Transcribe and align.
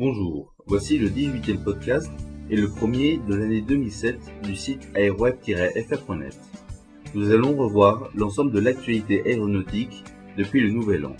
Bonjour, 0.00 0.54
voici 0.66 0.96
le 0.96 1.10
18e 1.10 1.62
podcast 1.62 2.10
et 2.48 2.56
le 2.56 2.70
premier 2.70 3.18
de 3.18 3.34
l'année 3.34 3.60
2007 3.60 4.18
du 4.44 4.56
site 4.56 4.88
aeroweb-fr.net. 4.94 6.40
Nous 7.14 7.30
allons 7.30 7.54
revoir 7.54 8.08
l'ensemble 8.14 8.50
de 8.50 8.60
l'actualité 8.60 9.22
aéronautique 9.26 10.02
depuis 10.38 10.62
le 10.62 10.70
nouvel 10.70 11.04
an. 11.04 11.16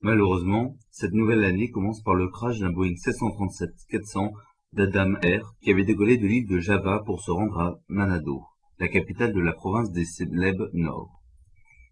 Malheureusement, 0.00 0.76
cette 0.92 1.12
nouvelle 1.12 1.42
année 1.42 1.72
commence 1.72 2.04
par 2.04 2.14
le 2.14 2.28
crash 2.28 2.60
d'un 2.60 2.70
Boeing 2.70 2.94
737-400 2.94 4.30
d'Adam 4.74 5.16
Air 5.22 5.54
qui 5.60 5.72
avait 5.72 5.82
décollé 5.82 6.18
de 6.18 6.28
l'île 6.28 6.46
de 6.46 6.60
Java 6.60 7.02
pour 7.04 7.20
se 7.20 7.32
rendre 7.32 7.58
à 7.58 7.80
Manado, 7.88 8.44
la 8.78 8.88
capitale 8.88 9.32
de 9.32 9.40
la 9.40 9.52
province 9.52 9.90
des 9.90 10.04
Célèbres 10.04 10.70
Nord. 10.72 11.20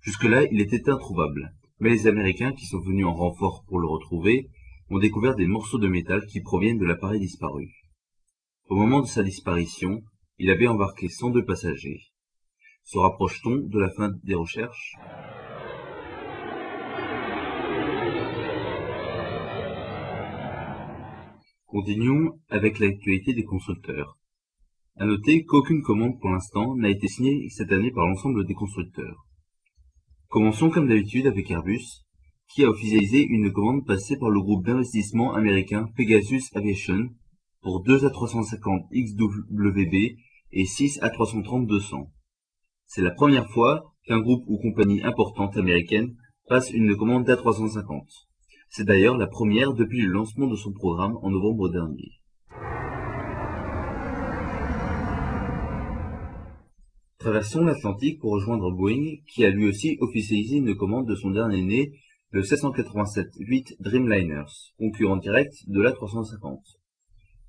Jusque-là, 0.02 0.44
il 0.52 0.60
était 0.60 0.88
introuvable, 0.88 1.52
mais 1.80 1.90
les 1.90 2.06
Américains 2.06 2.52
qui 2.52 2.66
sont 2.66 2.80
venus 2.80 3.06
en 3.06 3.14
renfort 3.14 3.64
pour 3.66 3.80
le 3.80 3.88
retrouver 3.88 4.50
ont 4.90 5.00
découvert 5.00 5.34
des 5.34 5.48
morceaux 5.48 5.78
de 5.78 5.88
métal 5.88 6.24
qui 6.26 6.40
proviennent 6.40 6.78
de 6.78 6.86
l'appareil 6.86 7.18
disparu. 7.18 7.68
Au 8.68 8.76
moment 8.76 9.00
de 9.00 9.06
sa 9.06 9.24
disparition, 9.24 10.02
il 10.38 10.50
avait 10.50 10.68
embarqué 10.68 11.08
102 11.08 11.44
passagers. 11.44 12.02
Se 12.84 12.98
rapproche-t-on 12.98 13.66
de 13.66 13.80
la 13.80 13.90
fin 13.90 14.12
des 14.22 14.34
recherches? 14.34 14.94
Continuons 21.66 22.38
avec 22.48 22.78
l'actualité 22.78 23.34
des 23.34 23.44
constructeurs. 23.44 24.16
À 24.98 25.04
noter 25.04 25.44
qu'aucune 25.44 25.82
commande 25.82 26.18
pour 26.18 26.30
l'instant 26.30 26.74
n'a 26.74 26.88
été 26.88 27.06
signée 27.06 27.50
cette 27.50 27.70
année 27.70 27.90
par 27.90 28.06
l'ensemble 28.06 28.46
des 28.46 28.54
constructeurs. 28.54 29.26
Commençons 30.28 30.70
comme 30.70 30.88
d'habitude 30.88 31.26
avec 31.26 31.50
Airbus, 31.50 31.84
qui 32.48 32.64
a 32.64 32.70
officialisé 32.70 33.22
une 33.22 33.52
commande 33.52 33.84
passée 33.84 34.16
par 34.16 34.30
le 34.30 34.40
groupe 34.40 34.64
d'investissement 34.64 35.34
américain 35.34 35.86
Pegasus 35.98 36.44
Aviation 36.54 37.10
pour 37.60 37.82
2 37.82 38.08
A350 38.08 38.86
XWB 38.94 40.16
et 40.52 40.64
6 40.64 41.00
A330 41.00 41.66
200. 41.66 42.10
C'est 42.86 43.02
la 43.02 43.10
première 43.10 43.50
fois 43.50 43.92
qu'un 44.06 44.20
groupe 44.20 44.44
ou 44.46 44.56
compagnie 44.56 45.02
importante 45.02 45.58
américaine 45.58 46.16
passe 46.48 46.70
une 46.70 46.96
commande 46.96 47.26
d'A350. 47.28 48.00
C'est 48.70 48.86
d'ailleurs 48.86 49.18
la 49.18 49.26
première 49.26 49.74
depuis 49.74 50.00
le 50.00 50.12
lancement 50.12 50.46
de 50.46 50.56
son 50.56 50.72
programme 50.72 51.18
en 51.20 51.30
novembre 51.30 51.68
dernier. 51.68 52.12
Traversons 57.26 57.64
l'Atlantique 57.64 58.20
pour 58.20 58.34
rejoindre 58.34 58.70
Boeing, 58.70 59.16
qui 59.26 59.44
a 59.44 59.50
lui 59.50 59.66
aussi 59.66 59.96
officialisé 59.98 60.58
une 60.58 60.76
commande 60.76 61.08
de 61.08 61.16
son 61.16 61.32
dernier 61.32 61.60
né, 61.60 61.92
le 62.30 62.42
787-8 62.42 63.78
Dreamliners, 63.80 64.52
concurrent 64.78 65.16
direct 65.16 65.52
de 65.66 65.80
l'A350. 65.80 66.60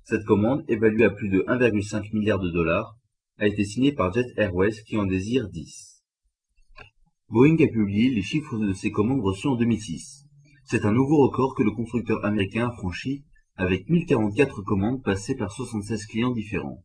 Cette 0.02 0.24
commande, 0.24 0.64
évaluée 0.66 1.04
à 1.04 1.10
plus 1.10 1.28
de 1.28 1.44
1,5 1.46 2.12
milliard 2.12 2.40
de 2.40 2.50
dollars, 2.50 2.96
a 3.38 3.46
été 3.46 3.64
signée 3.64 3.92
par 3.92 4.12
Jet 4.12 4.26
Airways 4.36 4.82
qui 4.84 4.96
en 4.96 5.06
désire 5.06 5.48
10. 5.48 6.02
Boeing 7.28 7.62
a 7.62 7.68
publié 7.68 8.10
les 8.10 8.22
chiffres 8.22 8.58
de 8.58 8.72
ses 8.72 8.90
commandes 8.90 9.22
reçues 9.22 9.46
en 9.46 9.54
2006. 9.54 10.24
C'est 10.64 10.86
un 10.86 10.92
nouveau 10.92 11.18
record 11.28 11.54
que 11.54 11.62
le 11.62 11.70
constructeur 11.70 12.24
américain 12.24 12.66
a 12.66 12.72
franchi 12.72 13.22
avec 13.54 13.88
1044 13.88 14.60
commandes 14.62 15.04
passées 15.04 15.36
par 15.36 15.52
76 15.52 16.04
clients 16.06 16.32
différents. 16.32 16.82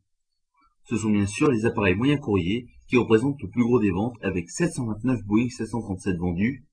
Ce 0.86 0.98
sont 0.98 1.10
bien 1.10 1.26
sûr 1.26 1.50
les 1.50 1.66
appareils 1.66 1.96
moyens 1.96 2.20
courriers 2.20 2.68
qui 2.88 2.98
représentent 2.98 3.42
le 3.42 3.50
plus 3.50 3.64
gros 3.64 3.80
des 3.80 3.92
ventes 3.92 4.18
avec 4.22 4.50
729 4.50 5.24
Boeing 5.26 5.50
737 5.50 6.18
vendus, 6.18 6.66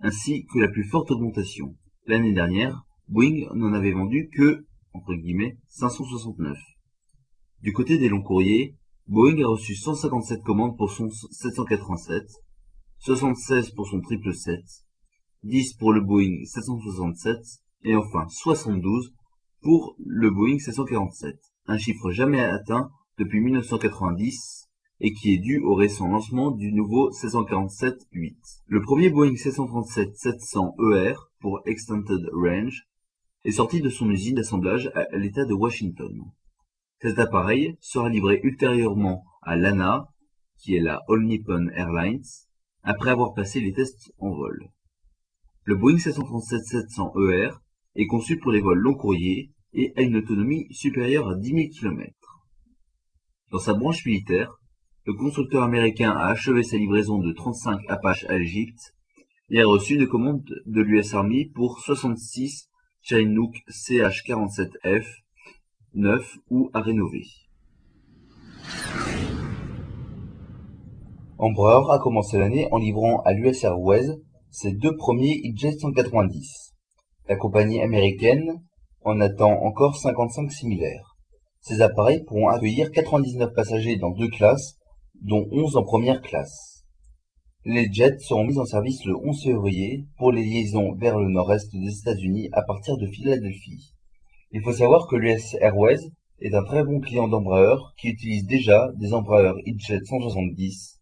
ainsi 0.00 0.44
que 0.52 0.58
la 0.58 0.68
plus 0.68 0.84
forte 0.84 1.10
augmentation. 1.10 1.76
L'année 2.06 2.32
dernière, 2.32 2.84
Boeing 3.08 3.46
n'en 3.54 3.72
avait 3.72 3.92
vendu 3.92 4.28
que, 4.34 4.66
entre 4.92 5.14
guillemets, 5.14 5.56
569. 5.68 6.56
Du 7.62 7.72
côté 7.72 7.96
des 7.96 8.08
longs 8.08 8.22
courriers, 8.22 8.76
Boeing 9.06 9.42
a 9.42 9.48
reçu 9.48 9.74
157 9.74 10.42
commandes 10.42 10.76
pour 10.76 10.90
son 10.90 11.08
787, 11.10 12.24
76 12.98 13.70
pour 13.70 13.86
son 13.86 14.00
777, 14.02 14.60
10 15.44 15.74
pour 15.74 15.92
le 15.92 16.00
Boeing 16.00 16.44
767 16.44 17.36
et 17.84 17.94
enfin 17.94 18.26
72 18.28 19.12
pour 19.62 19.94
le 19.98 20.30
Boeing 20.30 20.58
747, 20.58 21.36
un 21.66 21.78
chiffre 21.78 22.10
jamais 22.10 22.40
atteint 22.40 22.90
depuis 23.18 23.40
1990 23.40 24.68
et 25.00 25.12
qui 25.12 25.34
est 25.34 25.38
dû 25.38 25.60
au 25.60 25.74
récent 25.74 26.08
lancement 26.08 26.50
du 26.50 26.72
nouveau 26.72 27.10
747-8. 27.10 28.36
Le 28.66 28.80
premier 28.80 29.10
Boeing 29.10 29.34
737-700ER 29.34 31.16
pour 31.40 31.60
Extended 31.66 32.28
Range 32.32 32.84
est 33.44 33.52
sorti 33.52 33.80
de 33.80 33.90
son 33.90 34.10
usine 34.10 34.36
d'assemblage 34.36 34.90
à 34.94 35.16
l'état 35.16 35.44
de 35.44 35.54
Washington. 35.54 36.24
Cet 37.00 37.18
appareil 37.18 37.76
sera 37.80 38.08
livré 38.08 38.40
ultérieurement 38.42 39.24
à 39.42 39.56
l'ANA, 39.56 40.08
qui 40.58 40.74
est 40.74 40.80
la 40.80 41.02
All 41.08 41.24
Nippon 41.24 41.68
Airlines, 41.74 42.24
après 42.82 43.10
avoir 43.10 43.34
passé 43.34 43.60
les 43.60 43.72
tests 43.72 44.12
en 44.18 44.30
vol. 44.30 44.70
Le 45.64 45.76
Boeing 45.76 45.96
737-700ER 45.96 47.52
est 47.96 48.06
conçu 48.06 48.38
pour 48.38 48.52
les 48.52 48.60
vols 48.60 48.78
long 48.78 48.94
courriers 48.94 49.52
et 49.72 49.92
a 49.96 50.02
une 50.02 50.16
autonomie 50.16 50.66
supérieure 50.70 51.28
à 51.28 51.34
10 51.34 51.48
000 51.48 51.60
km. 51.74 52.10
Dans 53.54 53.60
sa 53.60 53.74
branche 53.74 54.04
militaire, 54.04 54.58
le 55.06 55.14
constructeur 55.14 55.62
américain 55.62 56.10
a 56.10 56.26
achevé 56.26 56.64
sa 56.64 56.76
livraison 56.76 57.18
de 57.18 57.30
35 57.30 57.82
Apache 57.86 58.24
à 58.28 58.36
l'Égypte 58.36 58.96
et 59.48 59.60
a 59.60 59.64
reçu 59.64 59.96
des 59.96 60.08
commandes 60.08 60.42
de 60.66 60.80
l'US 60.80 61.14
Army 61.14 61.44
pour 61.44 61.78
66 61.78 62.68
Chinook 63.00 63.54
CH-47F 63.68 65.06
9 65.94 66.38
ou 66.50 66.68
à 66.72 66.80
rénover. 66.80 67.22
Embraer 71.38 71.92
a 71.92 72.00
commencé 72.00 72.38
l'année 72.38 72.66
en 72.72 72.78
livrant 72.78 73.20
à 73.20 73.34
l'US 73.34 73.62
Airways 73.62 74.16
ses 74.50 74.72
deux 74.72 74.96
premiers 74.96 75.40
EasyJet 75.44 75.78
190. 75.78 76.74
La 77.28 77.36
compagnie 77.36 77.80
américaine 77.80 78.64
en 79.02 79.20
attend 79.20 79.62
encore 79.62 79.94
55 79.94 80.50
similaires. 80.50 81.13
Ces 81.66 81.80
appareils 81.80 82.22
pourront 82.24 82.48
accueillir 82.48 82.90
99 82.90 83.54
passagers 83.54 83.96
dans 83.96 84.10
deux 84.10 84.28
classes, 84.28 84.76
dont 85.22 85.48
11 85.50 85.78
en 85.78 85.82
première 85.82 86.20
classe. 86.20 86.84
Les 87.64 87.90
jets 87.90 88.18
seront 88.18 88.44
mis 88.44 88.58
en 88.58 88.66
service 88.66 89.02
le 89.06 89.16
11 89.16 89.42
février 89.42 90.04
pour 90.18 90.30
les 90.30 90.44
liaisons 90.44 90.94
vers 90.96 91.18
le 91.18 91.30
nord-est 91.30 91.74
des 91.74 92.00
États-Unis 92.00 92.50
à 92.52 92.60
partir 92.60 92.98
de 92.98 93.06
Philadelphie. 93.06 93.94
Il 94.52 94.60
faut 94.60 94.74
savoir 94.74 95.06
que 95.08 95.16
l'US 95.16 95.56
Airways 95.58 96.10
est 96.40 96.54
un 96.54 96.64
très 96.64 96.84
bon 96.84 97.00
client 97.00 97.28
d'Embraer 97.28 97.78
qui 97.96 98.08
utilise 98.08 98.44
déjà 98.44 98.90
des 98.96 99.14
Embraer 99.14 99.54
EasyJet 99.64 100.04
170 100.04 101.00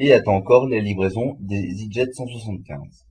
et 0.00 0.12
attend 0.12 0.34
encore 0.34 0.66
les 0.66 0.80
livraisons 0.80 1.36
des 1.38 1.54
EasyJet 1.54 2.12
175. 2.14 3.06